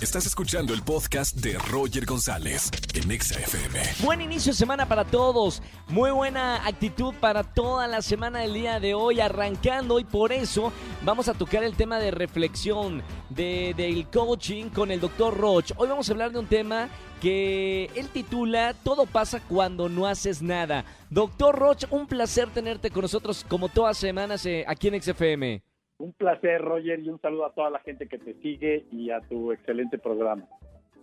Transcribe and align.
Estás 0.00 0.26
escuchando 0.26 0.74
el 0.74 0.82
podcast 0.82 1.34
de 1.38 1.58
Roger 1.58 2.06
González 2.06 2.70
en 2.94 3.10
Exa 3.10 3.40
FM. 3.40 3.80
Buen 4.04 4.20
inicio 4.20 4.52
de 4.52 4.56
semana 4.56 4.86
para 4.86 5.04
todos. 5.04 5.60
Muy 5.88 6.12
buena 6.12 6.64
actitud 6.64 7.12
para 7.14 7.42
toda 7.42 7.88
la 7.88 8.00
semana 8.00 8.38
del 8.38 8.54
día 8.54 8.78
de 8.78 8.94
hoy, 8.94 9.18
arrancando 9.18 9.98
y 9.98 10.04
por 10.04 10.30
eso 10.30 10.72
vamos 11.02 11.26
a 11.28 11.34
tocar 11.34 11.64
el 11.64 11.74
tema 11.74 11.98
de 11.98 12.12
reflexión 12.12 13.02
de, 13.28 13.74
del 13.76 14.06
coaching 14.06 14.66
con 14.68 14.92
el 14.92 15.00
doctor 15.00 15.36
Roch. 15.36 15.72
Hoy 15.76 15.88
vamos 15.88 16.08
a 16.08 16.12
hablar 16.12 16.30
de 16.30 16.38
un 16.38 16.46
tema 16.46 16.88
que 17.20 17.90
él 17.96 18.08
titula 18.10 18.74
Todo 18.74 19.04
pasa 19.04 19.40
cuando 19.40 19.88
no 19.88 20.06
haces 20.06 20.42
nada. 20.42 20.84
Doctor 21.10 21.58
Roch, 21.58 21.86
un 21.90 22.06
placer 22.06 22.48
tenerte 22.50 22.92
con 22.92 23.02
nosotros 23.02 23.44
como 23.48 23.68
todas 23.68 23.98
semanas 23.98 24.46
eh, 24.46 24.64
aquí 24.68 24.86
en 24.86 25.02
XFM. 25.02 25.67
Un 25.98 26.12
placer, 26.12 26.60
Roger, 26.62 27.00
y 27.00 27.08
un 27.08 27.20
saludo 27.20 27.46
a 27.46 27.52
toda 27.52 27.70
la 27.70 27.80
gente 27.80 28.06
que 28.06 28.18
te 28.18 28.34
sigue 28.34 28.86
y 28.92 29.10
a 29.10 29.20
tu 29.20 29.50
excelente 29.52 29.98
programa. 29.98 30.44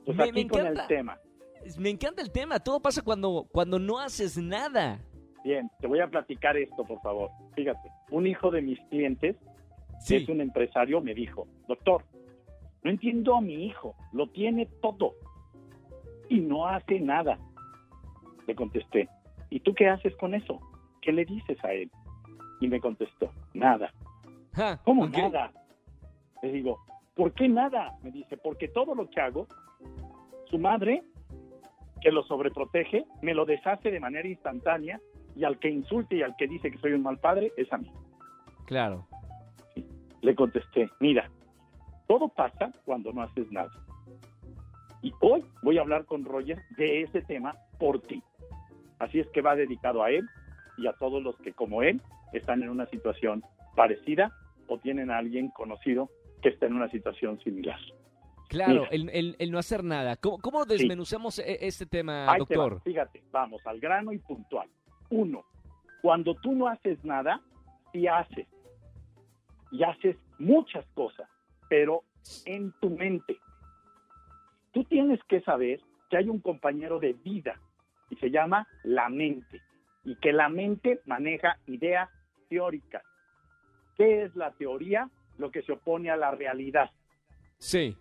Pues 0.05 0.15
Me- 0.17 0.23
aquí 0.25 0.43
me 0.43 0.47
con 0.47 0.65
el 0.65 0.87
tema. 0.87 1.17
Me 1.79 1.89
encanta 1.89 2.21
el 2.21 2.31
tema, 2.31 2.59
todo 2.59 2.79
pasa 2.79 3.01
cuando, 3.01 3.45
cuando 3.51 3.79
no 3.79 3.99
haces 3.99 4.37
nada. 4.37 4.99
Bien, 5.43 5.69
te 5.79 5.87
voy 5.87 5.99
a 5.99 6.07
platicar 6.07 6.55
esto, 6.57 6.83
por 6.85 7.01
favor. 7.01 7.29
Fíjate, 7.55 7.89
un 8.11 8.25
hijo 8.27 8.51
de 8.51 8.61
mis 8.61 8.79
clientes, 8.89 9.35
que 10.07 10.17
es 10.17 10.29
un 10.29 10.41
empresario, 10.41 11.01
me 11.01 11.13
dijo, 11.13 11.47
doctor, 11.67 12.03
no 12.83 12.91
entiendo 12.91 13.35
a 13.35 13.41
mi 13.41 13.65
hijo, 13.65 13.95
lo 14.13 14.27
tiene 14.29 14.67
todo 14.81 15.13
y 16.29 16.39
no 16.39 16.67
hace 16.67 16.99
nada. 16.99 17.37
Le 18.47 18.55
contesté, 18.55 19.09
¿y 19.49 19.59
tú 19.59 19.73
qué 19.73 19.87
haces 19.89 20.15
con 20.17 20.35
eso? 20.35 20.59
¿Qué 21.01 21.11
le 21.11 21.25
dices 21.25 21.57
a 21.63 21.73
él? 21.73 21.89
Y 22.61 22.67
me 22.67 22.79
contestó, 22.79 23.31
nada. 23.53 23.91
¿Cómo 24.83 25.05
ok. 25.05 25.17
nada? 25.17 25.51
Le 26.41 26.51
digo, 26.51 26.79
¿por 27.15 27.33
qué 27.33 27.47
nada? 27.47 27.97
Me 28.03 28.11
dice, 28.11 28.37
porque 28.37 28.67
todo 28.67 28.95
lo 28.95 29.09
que 29.09 29.19
hago, 29.19 29.47
su 30.49 30.57
madre, 30.57 31.03
que 32.01 32.11
lo 32.11 32.23
sobreprotege, 32.23 33.05
me 33.21 33.33
lo 33.33 33.45
deshace 33.45 33.91
de 33.91 33.99
manera 33.99 34.27
instantánea 34.27 34.99
y 35.35 35.43
al 35.43 35.59
que 35.59 35.69
insulte 35.69 36.17
y 36.17 36.21
al 36.21 36.35
que 36.35 36.47
dice 36.47 36.71
que 36.71 36.77
soy 36.77 36.93
un 36.93 37.03
mal 37.03 37.17
padre 37.17 37.51
es 37.57 37.71
a 37.73 37.77
mí. 37.77 37.91
Claro. 38.65 39.07
Le 40.21 40.35
contesté, 40.35 40.89
mira, 40.99 41.29
todo 42.07 42.29
pasa 42.29 42.71
cuando 42.85 43.11
no 43.11 43.21
haces 43.21 43.51
nada. 43.51 43.71
Y 45.01 45.13
hoy 45.21 45.43
voy 45.61 45.77
a 45.77 45.81
hablar 45.81 46.05
con 46.05 46.25
Roger 46.25 46.59
de 46.77 47.01
ese 47.01 47.21
tema 47.21 47.55
por 47.77 48.01
ti. 48.01 48.23
Así 48.99 49.19
es 49.19 49.27
que 49.29 49.41
va 49.41 49.55
dedicado 49.55 50.01
a 50.03 50.09
él 50.09 50.27
y 50.77 50.87
a 50.87 50.93
todos 50.93 51.21
los 51.21 51.35
que 51.37 51.53
como 51.53 51.83
él 51.83 52.01
están 52.33 52.63
en 52.63 52.69
una 52.69 52.85
situación 52.87 53.43
parecida 53.75 54.31
o 54.67 54.77
tienen 54.79 55.11
a 55.11 55.17
alguien 55.17 55.49
conocido 55.49 56.09
que 56.41 56.49
está 56.49 56.65
en 56.65 56.73
una 56.75 56.89
situación 56.89 57.39
similar. 57.41 57.79
Claro, 58.49 58.85
el, 58.91 59.09
el- 59.09 59.35
el 59.39 59.51
no 59.51 59.57
hacer 59.57 59.83
nada. 59.83 60.15
¿Cómo, 60.17 60.37
cómo 60.39 60.65
desmenuzamos 60.65 61.39
e- 61.39 61.65
este 61.65 61.85
tema, 61.87 62.31
Ahí 62.31 62.39
te 62.45 62.55
va, 62.55 62.63
doctor? 62.65 62.81
fíjate, 62.83 63.23
vamos 63.31 63.65
al 63.65 63.79
grano 63.79 64.11
y 64.13 64.19
puntual. 64.19 64.69
Uno, 65.09 65.43
cuando 66.01 66.35
tú 66.35 66.53
no 66.53 66.67
haces 66.67 67.03
nada, 67.03 67.41
sí 67.91 68.07
haces. 68.07 68.47
Y 69.71 69.83
haces 69.83 70.15
muchas 70.37 70.85
cosas, 70.93 71.27
pero 71.69 72.03
en 72.45 72.71
tu 72.79 72.91
mente. 72.91 73.37
Tú 74.71 74.83
tienes 74.83 75.19
que 75.27 75.41
saber 75.41 75.79
que 76.09 76.17
hay 76.17 76.29
un 76.29 76.39
compañero 76.39 76.99
de 76.99 77.13
vida 77.13 77.59
y 78.09 78.15
se 78.17 78.29
llama 78.29 78.67
la 78.83 79.09
mente. 79.09 79.61
Y 80.03 80.15
que 80.17 80.31
la 80.33 80.49
mente 80.49 81.01
maneja 81.05 81.57
ideas 81.65 82.09
teóricas. 82.49 83.01
¿Qué 83.95 84.23
es 84.23 84.35
la 84.35 84.51
teoría? 84.51 85.09
Lo 85.37 85.51
que 85.51 85.61
se 85.63 85.73
opone 85.73 86.09
a 86.09 86.17
la 86.17 86.31
realidad. 86.31 86.89
Sí, 87.57 87.95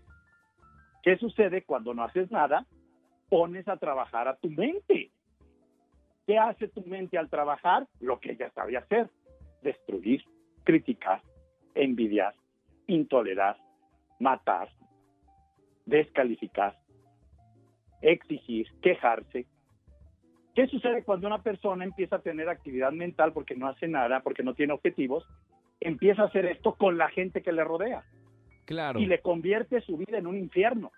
¿Qué 1.04 1.18
sucede 1.18 1.62
cuando 1.64 1.92
no 1.92 2.02
haces 2.02 2.30
nada? 2.30 2.66
Pones 3.28 3.68
a 3.68 3.76
trabajar 3.76 4.26
a 4.26 4.36
tu 4.36 4.48
mente. 4.48 5.10
¿Qué 6.26 6.38
hace 6.38 6.68
tu 6.68 6.80
mente 6.80 7.18
al 7.18 7.28
trabajar? 7.28 7.86
Lo 8.00 8.18
que 8.20 8.32
ella 8.32 8.50
sabe 8.54 8.78
hacer. 8.78 9.10
Destruir, 9.60 10.24
criticar, 10.64 11.20
envidiar, 11.74 12.34
intolerar, 12.86 13.58
matar, 14.18 14.70
descalificar, 15.84 16.74
exigir, 18.00 18.66
quejarse. 18.80 19.46
¿Qué 20.54 20.66
sucede 20.68 21.04
cuando 21.04 21.26
una 21.26 21.42
persona 21.42 21.84
empieza 21.84 22.16
a 22.16 22.22
tener 22.22 22.48
actividad 22.48 22.92
mental 22.92 23.34
porque 23.34 23.56
no 23.56 23.68
hace 23.68 23.88
nada, 23.88 24.20
porque 24.20 24.42
no 24.42 24.54
tiene 24.54 24.72
objetivos? 24.72 25.26
Empieza 25.84 26.22
a 26.22 26.26
hacer 26.26 26.46
esto 26.46 26.74
con 26.74 26.98
la 26.98 27.08
gente 27.10 27.42
que 27.42 27.52
le 27.52 27.62
rodea 27.62 28.02
claro. 28.64 28.98
y 28.98 29.06
le 29.06 29.20
convierte 29.20 29.80
su 29.82 29.96
vida 29.98 30.18
en 30.18 30.26
un 30.26 30.36
infierno. 30.36 30.90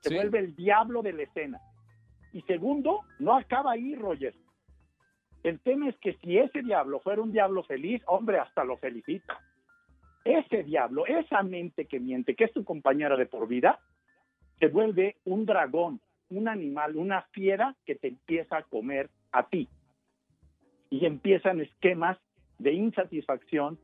Se 0.00 0.10
Sí. 0.10 0.14
vuelve 0.16 0.40
el 0.40 0.54
diablo 0.54 1.02
de 1.02 1.12
la 1.12 1.22
escena. 1.22 1.60
Y 2.32 2.42
segundo, 2.42 3.00
no 3.20 3.34
acaba 3.36 3.72
ahí, 3.72 3.94
Roger. 3.94 4.34
El 5.44 5.60
tema 5.60 5.88
es 5.88 5.96
que 5.98 6.14
si 6.14 6.36
ese 6.36 6.62
diablo 6.62 7.00
fuera 7.00 7.22
un 7.22 7.32
diablo 7.32 7.62
feliz, 7.62 8.02
hombre, 8.06 8.38
hasta 8.38 8.64
lo 8.64 8.76
felicito. 8.76 9.34
Ese 10.24 10.64
diablo, 10.64 11.06
esa 11.06 11.42
mente 11.42 11.86
que 11.86 12.00
miente, 12.00 12.34
que 12.34 12.44
es 12.44 12.52
tu 12.52 12.64
compañera 12.64 13.16
de 13.16 13.26
por 13.26 13.46
vida, 13.48 13.78
se 14.58 14.66
vuelve 14.66 15.16
un 15.24 15.46
dragón, 15.46 16.00
un 16.30 16.48
animal, 16.48 16.96
una 16.96 17.22
fiera 17.30 17.76
que 17.86 17.94
te 17.94 18.08
empieza 18.08 18.58
a 18.58 18.62
comer 18.64 19.08
a 19.30 19.48
ti. 19.48 19.68
Y 20.90 21.06
empiezan 21.06 21.60
esquemas 21.60 22.18
de 22.58 22.72
insatisfacción, 22.72 23.78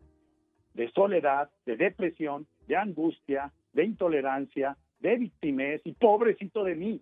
de 0.74 0.90
soledad, 0.90 1.50
de 1.64 1.76
depresión, 1.76 2.46
de 2.66 2.76
angustia, 2.76 3.52
de 3.72 3.84
intolerancia, 3.84 4.76
de 5.00 5.16
victimez 5.16 5.80
y 5.84 5.92
pobrecito 5.92 6.64
de 6.64 6.74
mí. 6.74 7.00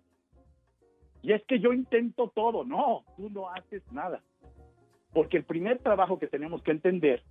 Y 1.21 1.33
es 1.33 1.43
que 1.45 1.59
yo 1.59 1.73
intento 1.73 2.31
todo. 2.33 2.63
No, 2.63 3.03
tú 3.17 3.29
no 3.29 3.49
haces 3.49 3.83
nada. 3.91 4.21
Porque 5.13 5.37
el 5.37 5.43
primer 5.43 5.79
trabajo 5.79 6.19
que 6.19 6.27
tenemos 6.27 6.61
que 6.63 6.71
entender 6.71 7.23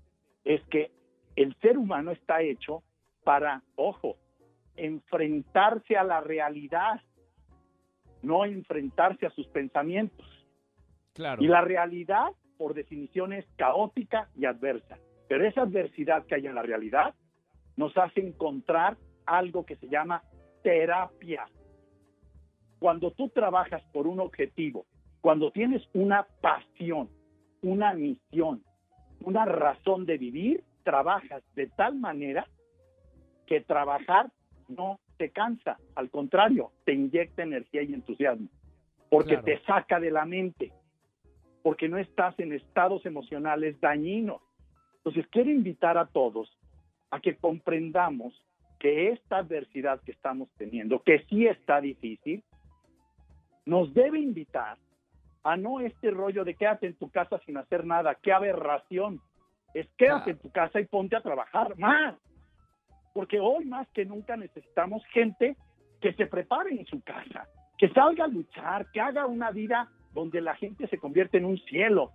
es 0.44 0.62
que 0.66 0.90
el 1.36 1.54
ser 1.60 1.78
humano 1.78 2.10
está 2.10 2.42
hecho 2.42 2.82
para, 3.24 3.62
ojo, 3.76 4.16
enfrentarse 4.76 5.96
a 5.96 6.04
la 6.04 6.20
realidad, 6.20 7.00
no 8.22 8.44
enfrentarse 8.44 9.26
a 9.26 9.30
sus 9.30 9.46
pensamientos. 9.48 10.26
claro. 11.12 11.42
Y 11.42 11.46
la 11.46 11.60
realidad, 11.60 12.28
por 12.56 12.74
definición, 12.74 13.32
es 13.32 13.46
caótica 13.56 14.28
y 14.36 14.46
adversa. 14.46 14.98
Pero 15.32 15.46
esa 15.46 15.62
adversidad 15.62 16.26
que 16.26 16.34
hay 16.34 16.46
en 16.46 16.54
la 16.54 16.60
realidad 16.60 17.14
nos 17.78 17.96
hace 17.96 18.20
encontrar 18.20 18.98
algo 19.24 19.64
que 19.64 19.76
se 19.76 19.88
llama 19.88 20.22
terapia. 20.62 21.46
Cuando 22.78 23.12
tú 23.12 23.30
trabajas 23.30 23.82
por 23.94 24.06
un 24.06 24.20
objetivo, 24.20 24.84
cuando 25.22 25.50
tienes 25.50 25.88
una 25.94 26.26
pasión, 26.42 27.08
una 27.62 27.94
misión, 27.94 28.62
una 29.24 29.46
razón 29.46 30.04
de 30.04 30.18
vivir, 30.18 30.64
trabajas 30.82 31.42
de 31.54 31.66
tal 31.68 31.94
manera 31.94 32.46
que 33.46 33.62
trabajar 33.62 34.30
no 34.68 35.00
te 35.16 35.30
cansa, 35.30 35.78
al 35.94 36.10
contrario, 36.10 36.72
te 36.84 36.92
inyecta 36.92 37.42
energía 37.42 37.80
y 37.84 37.94
entusiasmo, 37.94 38.48
porque 39.08 39.38
Claro. 39.38 39.44
te 39.44 39.62
saca 39.64 39.98
de 39.98 40.10
la 40.10 40.26
mente, 40.26 40.72
porque 41.62 41.88
no 41.88 41.96
estás 41.96 42.38
en 42.38 42.52
estados 42.52 43.06
emocionales 43.06 43.80
dañinos. 43.80 44.42
Entonces, 45.04 45.26
quiero 45.30 45.50
invitar 45.50 45.98
a 45.98 46.06
todos 46.06 46.48
a 47.10 47.20
que 47.20 47.36
comprendamos 47.36 48.32
que 48.78 49.10
esta 49.10 49.38
adversidad 49.38 50.00
que 50.02 50.12
estamos 50.12 50.48
teniendo, 50.56 51.02
que 51.02 51.24
sí 51.28 51.46
está 51.46 51.80
difícil, 51.80 52.42
nos 53.64 53.92
debe 53.94 54.18
invitar 54.18 54.78
a 55.44 55.56
no 55.56 55.80
este 55.80 56.10
rollo 56.10 56.44
de 56.44 56.54
quédate 56.54 56.86
en 56.86 56.94
tu 56.94 57.10
casa 57.10 57.40
sin 57.44 57.56
hacer 57.56 57.84
nada, 57.84 58.14
qué 58.16 58.32
aberración. 58.32 59.20
Es 59.74 59.86
quédate 59.96 60.24
Claro. 60.24 60.30
en 60.30 60.38
tu 60.38 60.50
casa 60.50 60.80
y 60.80 60.84
ponte 60.86 61.16
a 61.16 61.20
trabajar 61.20 61.76
más. 61.78 62.16
Porque 63.14 63.40
hoy 63.40 63.64
más 63.64 63.88
que 63.90 64.04
nunca 64.04 64.36
necesitamos 64.36 65.04
gente 65.06 65.56
que 66.00 66.12
se 66.14 66.26
prepare 66.26 66.70
en 66.70 66.86
su 66.86 67.00
casa, 67.02 67.46
que 67.78 67.88
salga 67.90 68.24
a 68.24 68.28
luchar, 68.28 68.90
que 68.92 69.00
haga 69.00 69.26
una 69.26 69.50
vida 69.50 69.88
donde 70.12 70.40
la 70.40 70.54
gente 70.56 70.86
se 70.88 70.98
convierte 70.98 71.38
en 71.38 71.44
un 71.44 71.58
cielo. 71.58 72.12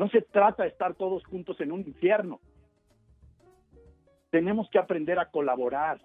No 0.00 0.08
se 0.08 0.22
trata 0.22 0.62
de 0.62 0.70
estar 0.70 0.94
todos 0.94 1.22
juntos 1.26 1.60
en 1.60 1.72
un 1.72 1.80
infierno. 1.80 2.40
Tenemos 4.30 4.70
que 4.70 4.78
aprender 4.78 5.18
a 5.18 5.26
colaborar, 5.26 6.00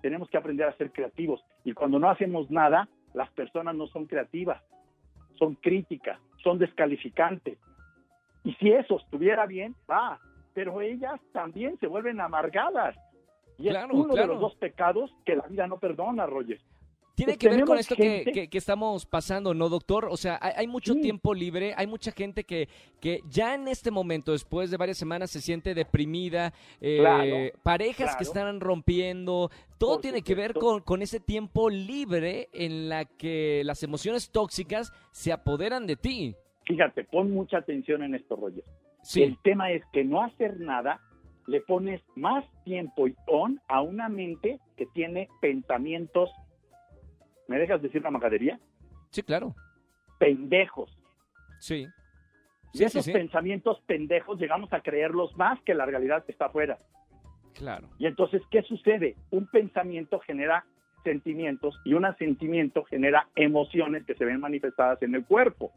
tenemos 0.00 0.30
que 0.30 0.36
aprender 0.36 0.68
a 0.68 0.76
ser 0.76 0.92
creativos. 0.92 1.44
Y 1.64 1.72
cuando 1.72 1.98
no 1.98 2.08
hacemos 2.08 2.48
nada, 2.48 2.88
las 3.12 3.28
personas 3.30 3.74
no 3.74 3.88
son 3.88 4.06
creativas, 4.06 4.62
son 5.36 5.56
críticas, 5.56 6.20
son 6.44 6.60
descalificantes. 6.60 7.58
Y 8.44 8.54
si 8.54 8.70
eso 8.70 9.00
estuviera 9.00 9.46
bien, 9.46 9.74
va, 9.90 10.20
pero 10.54 10.80
ellas 10.80 11.20
también 11.32 11.76
se 11.80 11.88
vuelven 11.88 12.20
amargadas. 12.20 12.94
Y 13.58 13.68
Claro, 13.68 13.94
es 13.94 13.98
uno 13.98 14.14
de 14.14 14.28
los 14.28 14.38
dos 14.38 14.54
pecados 14.54 15.10
que 15.24 15.34
la 15.34 15.48
vida 15.48 15.66
no 15.66 15.80
perdona, 15.80 16.24
Roger. 16.24 16.60
Tiene 17.20 17.32
Pues 17.34 17.38
que 17.38 17.48
ver 17.56 17.64
con 17.66 17.78
esto 17.78 17.94
que, 17.96 18.24
que- 18.32 18.48
que 18.48 18.58
estamos 18.58 19.04
pasando, 19.04 19.52
¿no, 19.52 19.68
doctor? 19.68 20.06
O 20.10 20.16
sea, 20.16 20.38
hay, 20.40 20.52
hay 20.56 20.66
mucho 20.66 20.94
Sí. 20.94 21.00
tiempo 21.02 21.34
libre, 21.34 21.74
hay 21.76 21.86
mucha 21.86 22.12
gente 22.12 22.44
que, 22.44 22.68
que 23.00 23.20
ya 23.28 23.54
en 23.54 23.68
este 23.68 23.90
momento, 23.90 24.32
después 24.32 24.70
de 24.70 24.76
varias 24.76 24.96
semanas, 24.96 25.30
se 25.30 25.40
siente 25.40 25.74
deprimida, 25.74 26.52
eh, 26.80 26.98
Claro, 27.00 27.60
parejas 27.62 28.16
que 28.16 28.24
están 28.24 28.58
rompiendo, 28.60 29.50
todo 29.78 29.94
Por 29.94 30.00
tiene 30.02 30.22
que 30.22 30.34
ver 30.34 30.54
con, 30.54 30.80
con 30.80 31.02
ese 31.02 31.20
tiempo 31.20 31.68
libre 31.68 32.48
en 32.52 32.88
la 32.88 33.04
que 33.04 33.62
las 33.64 33.82
emociones 33.82 34.30
tóxicas 34.30 34.92
se 35.10 35.32
apoderan 35.32 35.86
de 35.86 35.96
ti. 35.96 36.34
Fíjate, 36.66 37.04
pon 37.04 37.30
mucha 37.32 37.58
atención 37.58 38.02
en 38.02 38.14
esto, 38.14 38.36
Roger. 38.36 38.64
Sí, 39.02 39.22
El 39.22 39.38
tema 39.42 39.70
es 39.72 39.82
que 39.92 40.04
no 40.04 40.22
hacer 40.22 40.60
nada 40.60 41.00
le 41.46 41.60
pones 41.62 42.00
más 42.14 42.44
tiempo 42.64 43.08
y 43.08 43.14
on 43.26 43.60
a 43.66 43.80
una 43.82 44.08
mente 44.08 44.60
que 44.76 44.86
tiene 44.94 45.28
pensamientos, 45.40 46.30
¿me 47.50 47.58
dejas 47.58 47.82
decir 47.82 48.00
la 48.02 48.12
majadería? 48.12 48.58
sí, 49.10 49.22
claro. 49.24 49.56
Pendejos. 50.18 50.96
Sí. 51.58 51.86
Y 52.72 52.78
sí, 52.78 52.84
esos 52.84 53.04
sí. 53.04 53.12
pensamientos 53.12 53.80
pendejos 53.86 54.38
llegamos 54.38 54.72
a 54.72 54.80
creerlos 54.80 55.36
más 55.36 55.60
que 55.62 55.74
la 55.74 55.84
realidad 55.84 56.24
que 56.24 56.30
está 56.30 56.46
afuera. 56.46 56.78
Claro. 57.54 57.88
Y 57.98 58.06
entonces, 58.06 58.40
¿qué 58.50 58.62
sucede? 58.62 59.16
Un 59.30 59.48
pensamiento 59.48 60.20
genera 60.20 60.64
sentimientos 61.02 61.74
y 61.84 61.94
un 61.94 62.06
sentimiento 62.18 62.84
genera 62.84 63.26
emociones 63.34 64.04
que 64.04 64.14
se 64.14 64.24
ven 64.24 64.38
manifestadas 64.38 65.02
en 65.02 65.16
el 65.16 65.24
cuerpo. 65.24 65.72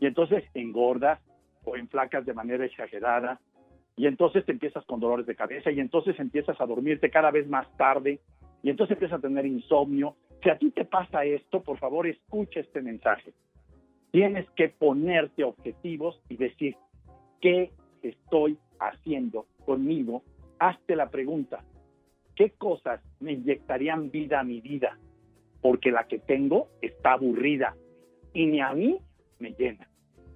Y 0.00 0.06
entonces 0.06 0.44
engordas 0.52 1.20
o 1.64 1.76
enflacas 1.76 2.26
de 2.26 2.34
manera 2.34 2.66
exagerada 2.66 3.40
y 3.96 4.06
entonces 4.06 4.44
te 4.44 4.52
empiezas 4.52 4.84
con 4.84 5.00
dolores 5.00 5.26
de 5.26 5.36
cabeza 5.36 5.70
y 5.70 5.80
entonces 5.80 6.18
empiezas 6.20 6.60
a 6.60 6.66
dormirte 6.66 7.10
cada 7.10 7.30
vez 7.30 7.48
más 7.48 7.66
tarde 7.78 8.20
y 8.62 8.68
entonces 8.68 8.94
empiezas 8.96 9.18
a 9.18 9.22
tener 9.22 9.46
insomnio. 9.46 10.16
Si 10.42 10.50
a 10.50 10.58
ti 10.58 10.70
te 10.70 10.84
pasa 10.84 11.24
esto, 11.24 11.62
por 11.62 11.78
favor, 11.78 12.06
escucha 12.06 12.60
este 12.60 12.80
mensaje. 12.80 13.32
Tienes 14.10 14.48
que 14.50 14.68
ponerte 14.68 15.44
objetivos 15.44 16.20
y 16.28 16.36
decir, 16.36 16.76
¿qué 17.40 17.72
estoy 18.02 18.58
haciendo 18.78 19.46
conmigo? 19.66 20.22
Hazte 20.58 20.96
la 20.96 21.10
pregunta, 21.10 21.64
¿qué 22.34 22.50
cosas 22.50 23.00
me 23.20 23.32
inyectarían 23.32 24.10
vida 24.10 24.40
a 24.40 24.44
mi 24.44 24.60
vida? 24.60 24.98
Porque 25.60 25.90
la 25.90 26.06
que 26.06 26.18
tengo 26.18 26.68
está 26.80 27.12
aburrida 27.12 27.76
y 28.32 28.46
ni 28.46 28.60
a 28.60 28.72
mí 28.72 28.98
me 29.40 29.50
llena. 29.58 29.88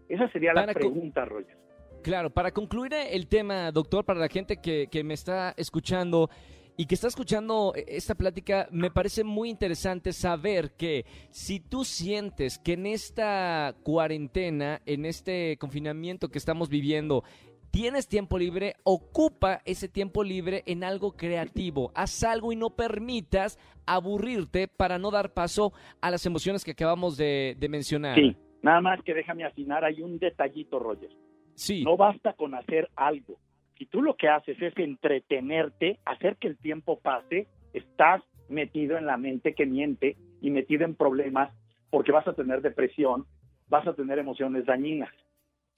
Esa 0.09 0.29
sería 0.31 0.53
la 0.53 0.63
Para 0.63 0.75
pregunta, 0.75 1.25
Roger. 1.25 1.57
Claro, 2.03 2.31
para 2.31 2.51
concluir 2.51 2.93
el 2.95 3.29
tema, 3.29 3.71
doctor, 3.71 4.05
para 4.05 4.19
la 4.19 4.29
gente 4.29 4.57
que, 4.61 4.89
que 4.91 5.05
me 5.05 5.15
está 5.15 5.55
escuchando 5.57 6.29
y 6.77 6.87
que 6.87 6.95
está 6.95 7.09
escuchando 7.09 7.75
esta 7.87 8.15
plática, 8.15 8.69
me 8.71 8.91
parece 8.91 9.25
muy 9.25 9.51
interesante 9.51 10.13
saber 10.13 10.73
que 10.73 11.05
si 11.31 11.61
tú 11.61 11.85
sientes 11.85 12.59
que 12.59 12.75
en 12.75 12.87
esta 12.87 13.75
cuarentena, 13.83 14.81
en 14.87 15.05
este 15.05 15.57
confinamiento 15.59 16.31
que 16.31 16.39
estamos 16.39 16.69
viviendo, 16.69 17.25
tienes 17.71 18.09
tiempo 18.09 18.39
libre, 18.39 18.75
ocupa 18.85 19.61
ese 19.65 19.89
tiempo 19.89 20.25
libre 20.25 20.63
en 20.67 20.85
algo 20.85 21.17
creativo. 21.17 21.93
Haz 21.95 22.23
algo 22.25 22.53
y 22.53 22.57
no 22.57 22.71
permitas 22.71 23.59
aburrirte 23.87 24.69
para 24.69 24.99
no 24.99 25.11
dar 25.11 25.33
paso 25.33 25.73
a 26.01 26.11
las 26.11 26.25
emociones 26.27 26.65
que 26.65 26.73
acabamos 26.73 27.17
de, 27.17 27.57
de 27.59 27.69
mencionar. 27.69 28.15
Sí, 28.15 28.37
nada 28.63 28.81
más 28.81 29.03
que 29.03 29.15
déjame 29.15 29.45
afinar, 29.45 29.85
hay 29.85 30.01
un 30.01 30.19
detallito, 30.19 30.79
Roger. 30.79 31.11
Sí, 31.55 31.83
No 31.85 31.97
basta 31.97 32.33
con 32.33 32.55
hacer 32.55 32.89
algo. 32.97 33.39
Si 33.83 33.87
tú 33.87 34.01
lo 34.01 34.15
que 34.15 34.29
haces 34.29 34.63
es 34.63 34.79
entretenerte, 34.79 35.99
hacer 36.05 36.37
que 36.37 36.47
el 36.47 36.57
tiempo 36.57 37.01
pase, 37.01 37.49
estás 37.73 38.23
metido 38.49 38.97
en 38.97 39.07
la 39.07 39.17
mente 39.17 39.57
que 39.57 39.67
miente 39.67 40.17
y 40.41 40.53
metido 40.53 40.85
en 40.85 40.95
problemas 40.95 41.53
porque 41.91 42.13
vas 42.13 42.29
a 42.29 42.35
tener 42.35 42.63
depresión, 42.63 43.27
vas 43.69 43.85
a 43.89 43.95
tener 43.95 44.21
emociones 44.21 44.67
dañinas. 44.67 45.11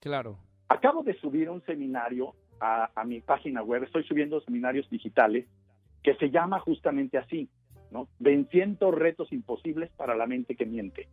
claro. 0.00 0.36
Acabo 0.68 1.02
de 1.02 1.14
subir 1.14 1.48
un 1.48 1.64
seminario 1.64 2.34
a, 2.60 2.90
a 2.94 3.04
mi 3.04 3.22
página 3.22 3.62
web, 3.62 3.84
estoy 3.84 4.04
subiendo 4.04 4.38
seminarios 4.42 4.90
digitales 4.90 5.46
que 6.02 6.14
se 6.16 6.28
llama 6.28 6.60
justamente 6.60 7.16
así, 7.16 7.48
¿no? 7.90 8.08
Venciendo 8.18 8.90
retos 8.90 9.32
imposibles 9.32 9.90
para 9.92 10.14
la 10.14 10.26
mente 10.26 10.56
que 10.56 10.66
miente. 10.66 11.08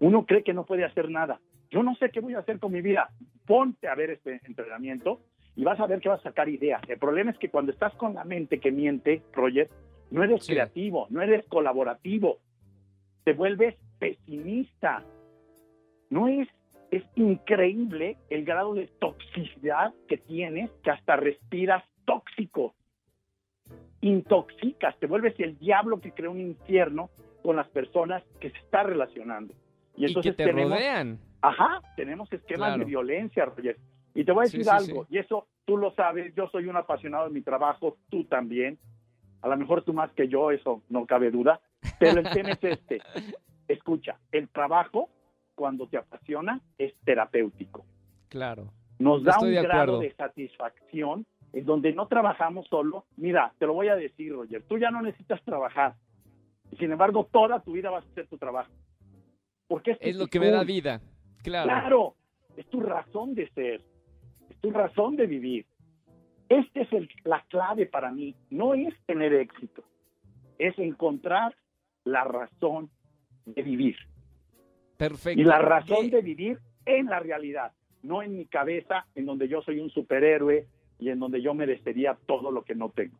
Uno 0.00 0.26
cree 0.26 0.42
que 0.42 0.52
no 0.52 0.66
puede 0.66 0.84
hacer 0.84 1.10
nada. 1.10 1.40
Yo 1.70 1.84
no 1.84 1.94
sé 1.94 2.10
qué 2.10 2.18
voy 2.18 2.34
a 2.34 2.40
hacer 2.40 2.58
con 2.58 2.72
mi 2.72 2.82
vida. 2.82 3.08
Ponte 3.46 3.86
a 3.86 3.94
ver 3.94 4.10
este 4.10 4.40
entrenamiento 4.44 5.20
y 5.56 5.64
vas 5.64 5.78
a 5.80 5.86
ver 5.86 6.00
que 6.00 6.08
vas 6.08 6.20
a 6.20 6.24
sacar 6.30 6.48
ideas. 6.48 6.82
El 6.88 6.98
problema 6.98 7.30
es 7.30 7.38
que 7.38 7.50
cuando 7.50 7.72
estás 7.72 7.94
con 7.94 8.14
la 8.14 8.24
mente 8.24 8.58
que 8.60 8.70
miente, 8.72 9.22
Roger, 9.32 9.68
no 10.10 10.22
eres 10.24 10.44
Sí. 10.44 10.52
creativo, 10.52 11.06
no 11.10 11.20
eres 11.22 11.44
colaborativo. 11.46 12.38
Te 13.24 13.32
vuelves 13.34 13.76
pesimista. 13.98 15.04
No 16.10 16.28
es 16.28 16.48
es 16.90 17.04
increíble 17.14 18.18
el 18.28 18.44
grado 18.44 18.74
de 18.74 18.86
toxicidad 18.98 19.94
que 20.08 20.18
tienes, 20.18 20.70
que 20.84 20.90
hasta 20.90 21.16
respiras 21.16 21.82
tóxico. 22.04 22.74
Intoxicas, 24.02 24.98
te 24.98 25.06
vuelves 25.06 25.34
el 25.38 25.58
diablo 25.58 26.00
que 26.02 26.10
crea 26.12 26.28
un 26.28 26.40
infierno 26.40 27.08
con 27.42 27.56
las 27.56 27.68
personas 27.68 28.22
que 28.40 28.50
se 28.50 28.58
está 28.58 28.82
relacionando. 28.82 29.54
Y 29.96 30.02
Y, 30.02 30.08
entonces 30.08 30.32
que 30.36 30.44
te 30.44 30.50
tenemos, 30.50 30.72
rodean. 30.72 31.18
ajá, 31.40 31.80
tenemos 31.96 32.30
esquemas 32.32 32.68
Claro. 32.70 32.78
de 32.80 32.84
violencia, 32.84 33.44
Roger. 33.46 33.76
Y 34.14 34.24
te 34.24 34.32
voy 34.32 34.42
a 34.42 34.44
decir 34.44 34.64
sí, 34.64 34.70
algo, 34.70 35.06
y 35.08 35.18
eso 35.18 35.46
tú 35.64 35.76
lo 35.76 35.94
sabes, 35.94 36.34
yo 36.34 36.48
soy 36.48 36.66
un 36.66 36.76
apasionado 36.76 37.24
de 37.24 37.34
mi 37.34 37.42
trabajo, 37.42 37.96
tú 38.10 38.24
también. 38.24 38.78
A 39.40 39.48
lo 39.48 39.56
mejor 39.56 39.82
tú 39.82 39.92
más 39.92 40.12
que 40.12 40.28
yo, 40.28 40.50
eso 40.50 40.82
no 40.88 41.06
cabe 41.06 41.30
duda. 41.30 41.60
Pero 41.98 42.20
el 42.20 42.30
tema 42.30 42.50
es 42.50 42.62
este. 42.62 43.00
Escucha, 43.68 44.18
el 44.30 44.48
trabajo, 44.48 45.08
cuando 45.54 45.88
te 45.88 45.96
apasiona, 45.96 46.60
es 46.78 46.94
terapéutico. 47.04 47.84
Claro. 48.28 48.72
Nos 48.98 49.24
da 49.24 49.32
Estoy 49.32 49.50
un 49.50 49.54
de 49.56 49.62
grado 49.62 49.98
de 49.98 50.12
satisfacción 50.14 51.26
en 51.52 51.64
donde 51.64 51.92
no 51.92 52.06
trabajamos 52.06 52.66
solo. 52.68 53.06
Mira, 53.16 53.52
te 53.58 53.66
lo 53.66 53.74
voy 53.74 53.88
a 53.88 53.96
decir, 53.96 54.32
Roger, 54.32 54.62
tú 54.62 54.78
ya 54.78 54.90
no 54.90 55.02
necesitas 55.02 55.42
trabajar. 55.42 55.94
Sin 56.78 56.92
embargo, 56.92 57.28
toda 57.30 57.60
tu 57.60 57.72
vida 57.72 57.90
vas 57.90 58.04
a 58.04 58.08
hacer 58.08 58.26
tu 58.28 58.38
trabajo. 58.38 58.70
Porque 59.66 59.92
es, 59.92 59.98
Es 60.00 60.16
lo 60.16 60.26
que 60.26 60.40
me 60.40 60.50
da 60.50 60.64
vida. 60.64 61.00
Claro. 61.42 61.68
Claro, 61.68 62.14
es 62.56 62.66
tu 62.68 62.80
razón 62.80 63.34
de 63.34 63.48
ser, 63.50 63.82
tu 64.62 64.70
razón 64.70 65.16
de 65.16 65.26
vivir. 65.26 65.66
Esta 66.48 66.80
es 66.80 66.92
el- 66.92 67.10
la 67.24 67.44
clave 67.48 67.86
para 67.86 68.10
mí. 68.10 68.34
No 68.48 68.74
es 68.74 68.94
tener 69.06 69.34
éxito, 69.34 69.82
es 70.58 70.78
encontrar 70.78 71.54
la 72.04 72.24
razón 72.24 72.88
de 73.44 73.62
vivir. 73.62 73.96
Perfecto. 74.96 75.40
Y 75.40 75.44
la 75.44 75.58
razón 75.58 76.10
de 76.10 76.22
vivir 76.22 76.58
en 76.86 77.06
la 77.06 77.18
realidad, 77.18 77.72
no 78.02 78.22
en 78.22 78.36
mi 78.36 78.46
cabeza, 78.46 79.06
en 79.14 79.26
donde 79.26 79.48
yo 79.48 79.62
soy 79.62 79.80
un 79.80 79.90
superhéroe 79.90 80.66
y 80.98 81.08
en 81.08 81.18
donde 81.18 81.42
yo 81.42 81.54
merecería 81.54 82.16
todo 82.26 82.50
lo 82.52 82.62
que 82.62 82.74
no 82.74 82.90
tengo. 82.90 83.18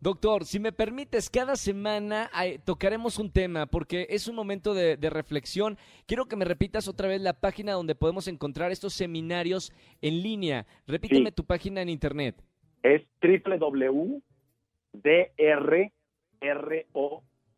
Doctor, 0.00 0.44
si 0.44 0.60
me 0.60 0.70
permites, 0.70 1.28
cada 1.28 1.56
semana 1.56 2.30
eh, 2.44 2.60
tocaremos 2.64 3.18
un 3.18 3.32
tema 3.32 3.66
porque 3.66 4.06
es 4.10 4.28
un 4.28 4.36
momento 4.36 4.72
de, 4.72 4.96
de 4.96 5.10
reflexión. 5.10 5.76
Quiero 6.06 6.26
que 6.26 6.36
me 6.36 6.44
repitas 6.44 6.86
otra 6.86 7.08
vez 7.08 7.20
la 7.20 7.32
página 7.32 7.72
donde 7.72 7.96
podemos 7.96 8.28
encontrar 8.28 8.70
estos 8.70 8.92
seminarios 8.94 9.72
en 10.00 10.22
línea. 10.22 10.66
Repíteme 10.86 11.30
Sí. 11.30 11.34
tu 11.34 11.44
página 11.44 11.82
en 11.82 11.88
internet. 11.88 12.36
Es 12.84 13.02
www.drroc 13.20 14.22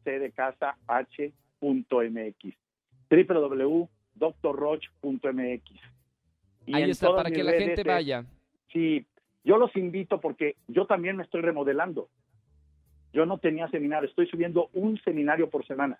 de 0.05 0.33
casa 0.33 0.77
h.mx 0.87 2.55
www.drroch.mx 3.11 3.91
Ahí 6.73 6.91
está, 6.91 7.15
para 7.15 7.31
que 7.31 7.43
la 7.43 7.53
gente 7.53 7.83
vaya. 7.83 8.25
Sí, 8.73 9.05
yo 9.45 9.59
los 9.59 9.75
invito 9.77 10.21
porque 10.21 10.57
yo 10.69 10.87
también 10.87 11.17
me 11.17 11.25
estoy 11.25 11.43
remodelando. 11.43 12.09
Yo 13.13 13.27
no 13.27 13.39
tenía 13.39 13.69
seminario, 13.69 14.09
estoy 14.09 14.27
subiendo 14.29 14.71
un 14.73 14.99
seminario 15.03 15.51
por 15.51 15.67
semana. 15.67 15.99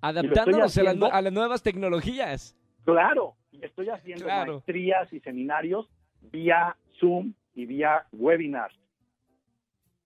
Adaptándonos 0.00 0.76
a, 0.76 0.82
las 0.82 1.02
a 1.12 1.22
las 1.22 1.32
nuevas 1.32 1.62
tecnologías. 1.62 2.56
Claro, 2.84 3.34
y 3.52 3.64
estoy 3.64 3.88
haciendo 3.90 4.24
Claro. 4.24 4.52
maestrías 4.54 5.12
y 5.12 5.20
seminarios 5.20 5.88
vía 6.32 6.76
Zoom 6.98 7.34
y 7.54 7.66
vía 7.66 8.06
webinars. 8.12 8.74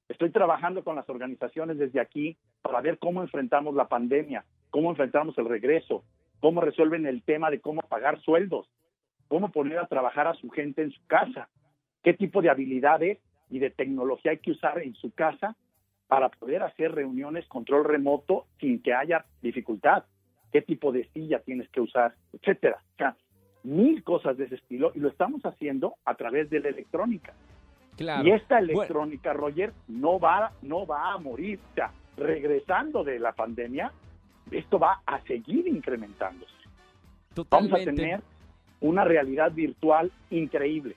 Estoy 0.09 0.31
trabajando 0.31 0.85
con 0.85 0.97
las 0.97 1.09
organizaciones 1.09 1.79
desde 1.79 2.01
aquí 2.01 2.37
para 2.63 2.81
ver 2.81 2.99
cómo 2.99 3.23
enfrentamos 3.23 3.75
la 3.75 3.89
pandemia, 3.89 4.45
cómo 4.71 4.91
enfrentamos 4.91 5.37
el 5.39 5.49
regreso, 5.49 6.05
cómo 6.41 6.61
resuelven 6.61 7.07
el 7.07 7.23
tema 7.23 7.51
de 7.51 7.61
cómo 7.61 7.81
pagar 7.83 8.21
sueldos, 8.21 8.69
cómo 9.29 9.51
poner 9.51 9.79
a 9.79 9.87
trabajar 9.87 10.27
a 10.27 10.35
su 10.35 10.51
gente 10.51 10.83
en 10.83 10.91
su 10.93 11.07
casa, 11.07 11.49
qué 12.03 12.13
tipo 12.13 12.43
de 12.43 12.51
habilidades 12.51 13.19
y 13.49 13.61
de 13.61 13.71
tecnología 13.71 14.33
hay 14.33 14.39
que 14.39 14.51
usar 14.51 14.79
en 14.83 14.95
su 14.95 15.11
casa 15.13 15.57
para 16.15 16.29
poder 16.29 16.63
hacer 16.63 16.93
reuniones 16.93 17.45
control 17.49 17.85
remoto 17.85 18.47
sin 18.61 18.81
que 18.81 18.95
haya 18.95 19.25
dificultad, 19.43 20.05
qué 20.53 20.63
tipo 20.63 20.93
de 20.93 21.09
silla 21.09 21.41
tienes 21.41 21.69
que 21.71 21.81
usar, 21.81 22.15
etcétera. 22.33 22.79
O 22.93 22.97
sea, 22.97 23.17
mil 23.65 24.05
cosas 24.05 24.37
de 24.37 24.45
ese 24.45 24.55
estilo 24.55 24.93
y 24.95 25.01
lo 25.01 25.09
estamos 25.09 25.45
haciendo 25.45 25.97
a 26.05 26.15
través 26.15 26.49
de 26.51 26.61
la 26.61 26.69
electrónica. 26.69 27.33
Claro. 27.97 28.29
Y 28.29 28.31
esta 28.31 28.61
Bueno, 28.61 28.75
electrónica, 28.75 29.33
Roger, 29.33 29.73
no 29.89 30.21
va, 30.21 30.53
no 30.63 30.87
va 30.87 31.15
a 31.15 31.19
morir. 31.19 31.59
O 31.73 31.75
sea, 31.75 31.91
regresando 32.17 33.03
de 33.03 33.19
la 33.19 33.33
pandemia, 33.33 33.91
esto 34.53 34.79
va 34.79 35.01
a 35.05 35.21
seguir 35.23 35.67
incrementándose. 35.67 36.55
Totalmente. 37.35 37.73
Vamos 37.73 37.89
a 37.89 37.93
tener 37.93 38.21
una 38.81 39.03
realidad 39.03 39.51
virtual 39.51 40.13
increíble. 40.31 40.95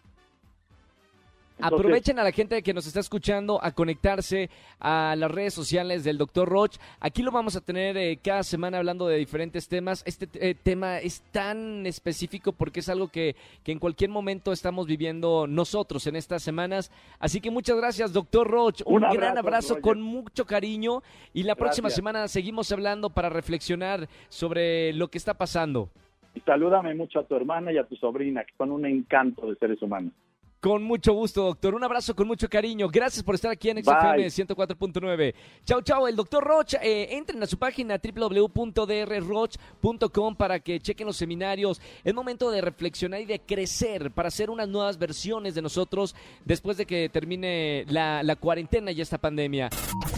Entonces, 1.57 1.79
Aprovechen 1.79 2.19
a 2.19 2.23
la 2.23 2.31
gente 2.31 2.61
que 2.61 2.73
nos 2.73 2.85
está 2.85 2.99
escuchando 2.99 3.59
a 3.63 3.71
conectarse 3.71 4.51
a 4.79 5.15
las 5.17 5.31
redes 5.31 5.55
sociales 5.55 6.03
del 6.03 6.19
Dr. 6.19 6.47
Roch. 6.47 6.75
Aquí 6.99 7.23
lo 7.23 7.31
vamos 7.31 7.55
a 7.55 7.61
tener 7.61 7.97
eh, 7.97 8.19
cada 8.23 8.43
semana 8.43 8.77
hablando 8.77 9.07
de 9.07 9.17
diferentes 9.17 9.67
temas. 9.67 10.03
Este 10.05 10.29
eh, 10.35 10.53
tema 10.53 10.99
es 10.99 11.21
tan 11.31 11.87
específico 11.87 12.51
porque 12.51 12.81
es 12.81 12.89
algo 12.89 13.07
que, 13.07 13.35
que, 13.63 13.71
en 13.71 13.79
cualquier 13.79 14.11
momento 14.11 14.51
estamos 14.51 14.85
viviendo 14.85 15.47
nosotros 15.47 16.05
en 16.05 16.15
estas 16.15 16.43
semanas. 16.43 16.91
Así 17.17 17.41
que 17.41 17.49
muchas 17.49 17.75
gracias, 17.77 18.13
Dr. 18.13 18.47
Roch. 18.47 18.81
Un, 18.85 19.03
Un 19.03 19.13
gran 19.13 19.35
abrazo 19.39 19.81
con 19.81 19.99
mucho 19.99 20.45
cariño. 20.45 21.01
Y 21.33 21.41
la 21.41 21.55
próxima 21.55 21.89
semana 21.89 22.27
seguimos 22.27 22.71
hablando 22.71 23.09
para 23.09 23.29
reflexionar 23.29 24.07
sobre 24.29 24.93
lo 24.93 25.07
que 25.07 25.17
está 25.17 25.33
pasando. 25.33 25.89
Y 26.35 26.39
salúdame 26.41 26.93
mucho 26.93 27.19
a 27.19 27.23
tu 27.23 27.35
hermana 27.35 27.71
y 27.71 27.79
a 27.79 27.83
tu 27.85 27.95
sobrina, 27.95 28.43
que 28.43 28.53
son 28.59 28.69
un 28.69 28.85
encanto 28.85 29.49
de 29.49 29.55
seres 29.55 29.81
humanos. 29.81 30.13
Con 30.59 30.81
mucho 30.83 31.13
gusto, 31.13 31.43
doctor. 31.43 31.75
Un 31.75 31.83
abrazo 31.83 32.15
con 32.15 32.25
mucho 32.27 32.49
cariño. 32.49 32.87
Gracias 32.89 33.23
por 33.23 33.35
estar 33.35 33.51
aquí 33.51 33.69
en 33.69 33.83
XFM 33.83 34.25
104.9. 34.25 35.35
Chao, 35.65 35.81
chao. 35.81 36.07
El 36.07 36.15
doctor 36.15 36.43
Roch, 36.43 36.73
eh, 36.81 37.09
entren 37.11 37.43
a 37.43 37.45
su 37.45 37.59
página 37.59 38.01
www.drroch.com 38.01 40.35
para 40.35 40.59
que 40.59 40.79
chequen 40.79 41.05
los 41.05 41.17
seminarios. 41.17 41.79
Es 42.03 42.11
momento 42.13 42.49
de 42.49 42.61
reflexionar 42.61 43.21
y 43.21 43.25
de 43.25 43.39
crecer 43.39 44.09
para 44.11 44.29
hacer 44.29 44.49
unas 44.49 44.67
nuevas 44.67 44.97
versiones 44.97 45.53
de 45.53 45.61
nosotros 45.61 46.15
después 46.43 46.77
de 46.77 46.87
que 46.87 47.09
termine 47.09 47.85
la, 47.89 48.23
la 48.23 48.35
cuarentena 48.35 48.91
y 48.91 49.01
esta 49.01 49.19
pandemia. 49.19 49.69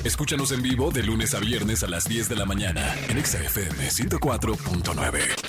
Escúchanos 0.06 0.54
en 0.54 0.62
vivo 0.62 0.92
de 0.92 1.04
lunes 1.04 1.34
a 1.34 1.40
viernes 1.40 1.84
a 1.84 1.88
las 1.88 2.08
10 2.08 2.30
de 2.30 2.38
la 2.38 2.46
mañana 2.46 2.96
en 3.10 3.22
XFM 3.24 3.90
104.9. 3.90 5.49